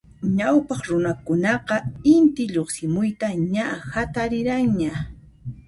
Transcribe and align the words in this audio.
Ñawpaq 0.37 0.81
runakunaqa 0.91 1.75
Inti 2.15 2.43
lluqsimuyta 2.53 3.27
ña 3.53 3.65
hatariranña. 3.91 4.93